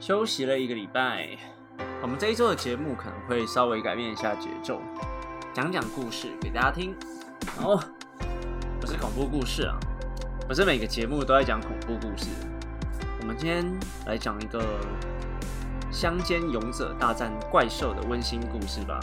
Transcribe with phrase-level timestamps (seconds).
[0.00, 1.36] 休息了一个礼拜，
[2.00, 4.80] 我们这一周的节目可能会稍微改变一下节奏，
[5.52, 6.94] 讲讲故事给大家听。
[7.62, 7.78] 哦，
[8.80, 9.78] 不是恐怖故事啊，
[10.48, 12.28] 不是每个节目都在讲恐怖故事。
[13.20, 13.62] 我们今天
[14.06, 14.64] 来讲一个
[15.92, 18.98] 乡间勇者大战怪兽的温馨故事吧。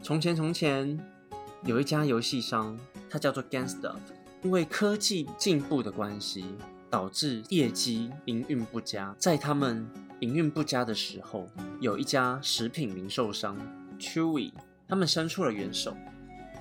[0.00, 0.96] 从前，从前
[1.64, 2.78] 有一家游戏商，
[3.10, 3.96] 它叫做 Gangster，
[4.42, 6.44] 因为科技进步的关系。
[6.90, 9.14] 导致业绩营运不佳。
[9.18, 9.88] 在他们
[10.20, 11.48] 营运不佳的时候，
[11.80, 13.56] 有一家食品零售商
[13.98, 14.52] Chewy，
[14.88, 15.96] 他们伸出了援手，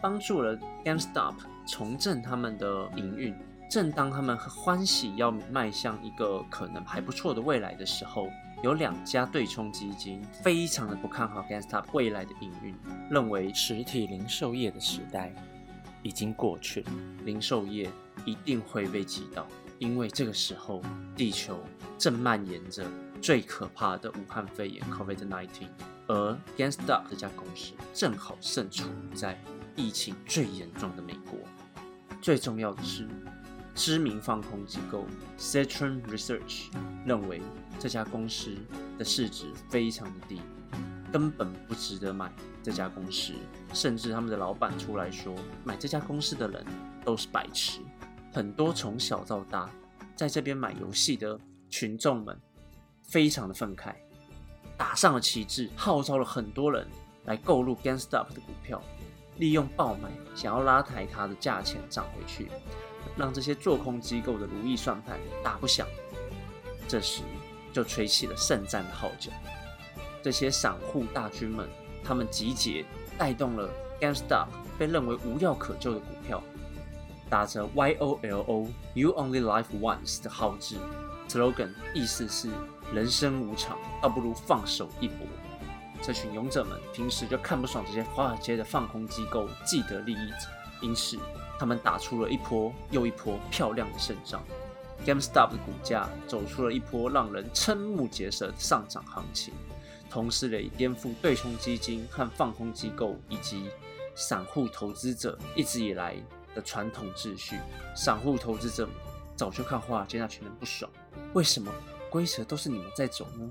[0.02, 1.34] 帮助了 GameStop
[1.68, 3.36] 重振他们的营运。
[3.70, 8.28] 正当他们欢喜要迈向一个可能还不错的未来的时候，
[8.64, 12.76] 有两家对冲基金非常的不看好 GameStop 未来的营运，
[13.12, 15.32] 认为实体零售业的时代
[16.02, 16.92] 已经过去了，
[17.26, 17.88] 零售业
[18.26, 19.46] 一定会被击倒。
[19.80, 20.82] 因为这个时候，
[21.16, 21.64] 地球
[21.98, 22.86] 正蔓延着
[23.22, 25.48] 最可怕的武汉肺炎 （COVID-19），
[26.08, 29.42] 而 GameStop 这家公司正好身处在
[29.78, 31.40] 疫情最严重的美国。
[32.22, 33.08] 最重要的是，
[33.74, 35.06] 知名放空机构
[35.38, 36.66] Citron Research
[37.06, 37.42] 认为
[37.80, 38.54] 这家公司
[38.98, 40.42] 的市值非常的低，
[41.10, 42.30] 根本不值得买
[42.62, 43.32] 这家公司。
[43.74, 46.66] 甚至他们的老板出来说，买这家公司的人
[47.06, 47.80] 都是白痴。
[48.32, 49.70] 很多从小到大
[50.16, 52.40] 在这边买游戏的群众们，
[53.04, 53.94] 非常的愤慨，
[54.78, 56.88] 打上了旗帜，号召了很多人
[57.26, 58.82] 来购入 GameStop 的股票，
[59.38, 62.50] 利用爆买想要拉抬它的价钱涨回去，
[63.18, 65.88] 让这些做空机构的如意算盘打不响。
[66.88, 67.24] 这时
[67.72, 69.32] 就吹起了圣战的号角，
[70.22, 71.68] 这些散户大军们，
[72.04, 72.86] 他们集结，
[73.18, 73.70] 带动了
[74.00, 74.48] GameStop
[74.78, 76.44] 被认为无药可救的股票。
[77.30, 80.76] 打着 Y O L O You Only Live Once 的号志
[81.30, 82.50] ，slogan 意思是
[82.94, 85.18] 人生无常，倒不如放手一搏。
[86.02, 90.48] 这群勇者们平时就看不爽这些华尔街的放空机构既得利益者，
[90.82, 91.18] 因此
[91.60, 94.42] 他们打出了一波又一波漂亮的胜仗。
[95.06, 99.54] GameStop 的股价走出了一波让人瞠目结舌的上涨行情，
[100.10, 103.70] 同时也颠覆对冲基金和放空机构以及
[104.16, 106.16] 散户投资者一直以来。
[106.56, 107.60] 的传统秩序，
[107.96, 108.88] 散户投资者
[109.36, 110.92] 早就看华尔街那群人不爽，
[111.34, 111.72] 为什么
[112.10, 113.50] 规则都是你们在走呢？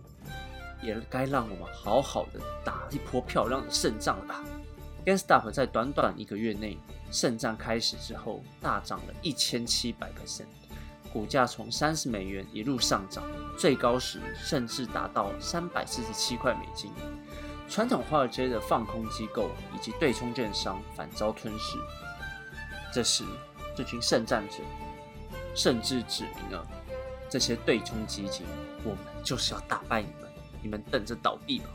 [0.83, 4.45] 也该让我们好好的打一波漂亮的胜仗了吧
[5.05, 6.79] ？GameStop 在短短一个月内，
[7.11, 10.47] 胜仗开始之后大涨了一千七百 percent，
[11.13, 13.25] 股价从三十美元一路上涨，
[13.57, 16.93] 最高时甚至达到三百四十七块美金。
[17.69, 21.77] 传统华尔街的放空机构以及对冲券商反遭吞噬。
[22.93, 23.25] 这时，
[23.77, 24.57] 这群圣战者
[25.55, 26.67] 甚至指明了
[27.29, 28.47] 这些对冲基金
[28.83, 30.31] ：“我们就是要打败你们，
[30.63, 31.67] 你们等着倒闭吧！”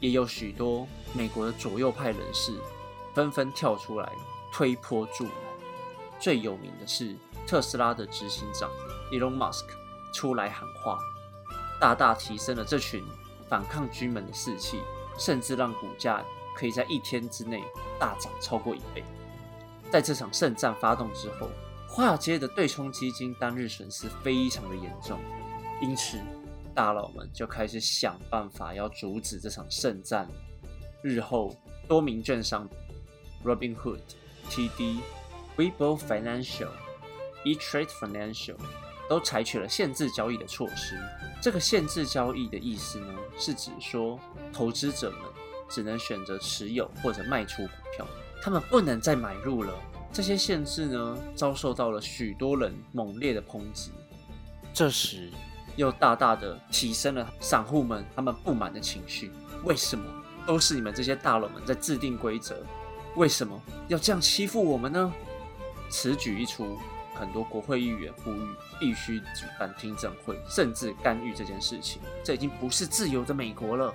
[0.00, 2.52] 也有许多美国的左右派人士
[3.14, 4.12] 纷纷跳出来
[4.52, 5.32] 推波助澜。
[6.20, 7.16] 最有名的是
[7.46, 8.70] 特斯拉的执行长
[9.10, 9.64] Elon Musk
[10.12, 10.98] 出来喊话，
[11.80, 13.04] 大大提升了这群
[13.48, 14.80] 反抗军们的士气，
[15.18, 16.24] 甚至让股价
[16.54, 17.64] 可以在一天之内
[17.98, 19.02] 大涨超过一倍。
[19.90, 21.48] 在这场圣战发动之后，
[21.88, 25.18] 华尔街的对冲基金单日损失非常的严重，
[25.80, 26.18] 因此
[26.74, 30.28] 大佬们就开始想办法要阻止这场圣战。
[31.02, 31.56] 日后
[31.88, 32.68] 多名券商
[33.44, 34.00] ，Robinhood、
[34.50, 34.98] TD、
[35.56, 36.68] Webo Financial、
[37.44, 38.56] eTrade Financial
[39.08, 40.98] 都采取了限制交易的措施。
[41.40, 44.20] 这个限制交易的意思呢，是指说
[44.52, 45.20] 投资者们
[45.68, 48.06] 只能选择持有或者卖出股票。
[48.42, 49.72] 他们不能再买入了。
[50.12, 53.90] 这些限制呢，遭受到了许多人猛烈的抨击。
[54.72, 55.30] 这时，
[55.76, 59.30] 又大大的提升了散户们他们不满的情绪。
[59.64, 60.04] 为什么
[60.46, 62.56] 都是你们这些大佬们在制定规则？
[63.16, 65.12] 为什么要这样欺负我们呢？
[65.90, 66.78] 此举一出，
[67.14, 68.40] 很多国会议员呼吁
[68.78, 72.00] 必须举办听证会，甚至干预这件事情。
[72.24, 73.92] 这已经不是自由的美国了，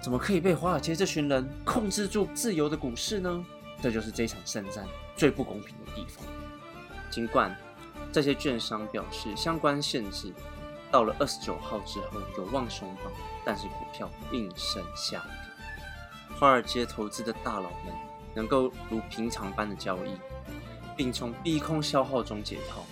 [0.00, 3.44] 怎么可以被华尔街这群人控制住自由的股市呢？
[3.80, 4.86] 这就是这场圣战
[5.16, 6.24] 最不公平的地方。
[7.10, 7.56] 尽管
[8.12, 10.32] 这些券商表示相关限制
[10.90, 13.12] 到了二十九号之后有望松绑，
[13.44, 16.36] 但是股票应声下跌。
[16.36, 17.94] 华尔街投资的大佬们
[18.34, 20.10] 能够如平常般的交易，
[20.96, 22.84] 并从逼空消耗中解套，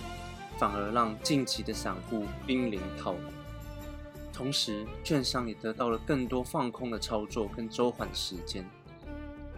[0.59, 3.31] 反而让晋级的散户濒临套牢。
[4.33, 8.69] 同时，券商也得到了更多放空的操作跟周缓时间。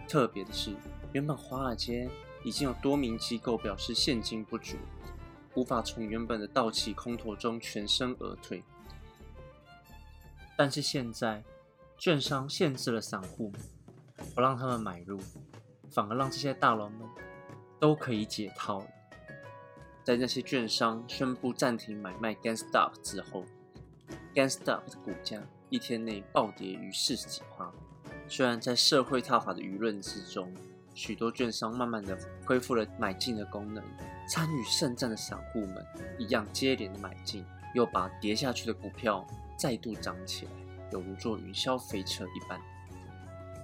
[0.07, 0.73] 特别的是。
[1.11, 2.09] 原本华尔街
[2.43, 4.77] 已经有多名机构表示现金不足，
[5.55, 8.63] 无法从原本的倒气空头中全身而退。
[10.55, 11.43] 但是现在，
[11.97, 13.51] 券商限制了散户，
[14.35, 15.19] 不让他们买入，
[15.89, 16.99] 反而让这些大佬们
[17.79, 18.85] 都可以解套。
[20.03, 23.45] 在那些券商宣布暂停买卖 GameStop 之后
[24.33, 27.71] ，GameStop 的股价一天内暴跌逾四十几趴。
[28.27, 30.53] 虽然在社会踏法的舆论之中，
[30.93, 33.83] 许多券商慢慢的恢复了买进的功能，
[34.27, 35.85] 参与圣战的散户们
[36.17, 39.25] 一样接连的买进，又把跌下去的股票
[39.57, 40.51] 再度涨起来，
[40.91, 42.59] 犹如坐云霄飞车一般。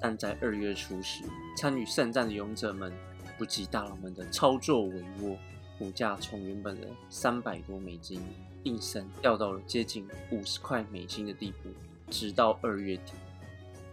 [0.02, 1.24] 但在二月初时，
[1.58, 2.94] 参与圣战的勇者们
[3.38, 5.38] 不及大佬们的操作帷幄。
[5.78, 8.22] 股价从原本的三百多美金
[8.64, 11.70] 应声掉到了接近五十块美金的地步，
[12.10, 13.12] 直到二月底，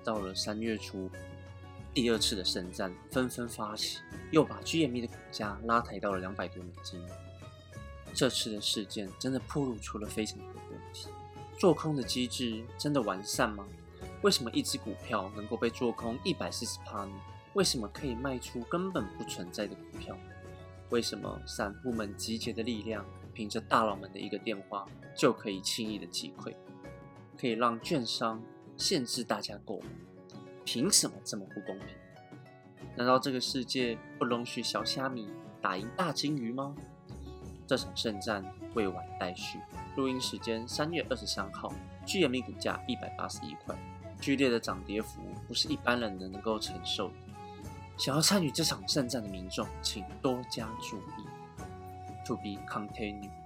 [0.05, 1.11] 到了三月初，
[1.95, 3.99] 第二次的圣战纷纷发起，
[4.31, 6.99] 又把 GME 的股价拉抬到了两百多美金。
[8.15, 11.09] 这次的事件真的暴露出了非常多的问题：
[11.59, 13.67] 做空的机制真的完善吗？
[14.23, 17.13] 为什么一只股票能够被做空一百四十趴呢？
[17.53, 20.17] 为什么可以卖出根本不存在的股票？
[20.89, 23.05] 为什么散户们集结的力量，
[23.35, 26.55] 凭着大佬们的一个电话就可以轻易的击溃，
[27.39, 28.43] 可以让券商
[28.79, 29.89] 限制大家购买？
[30.65, 31.89] 凭什么这么不公平？
[32.97, 35.29] 难道这个世界不容许小虾米
[35.61, 36.75] 打赢大金鱼吗？
[37.67, 38.45] 这场圣战
[38.75, 39.59] 未完待续。
[39.97, 41.73] 录音时间三月二十三号
[42.07, 43.75] ，GME 股价一百八十一块，
[44.21, 47.15] 剧烈的涨跌幅不是一般人能够承受的。
[47.99, 51.27] 想要参与这场圣战的民众，请多加注意。
[52.27, 53.42] To be continued。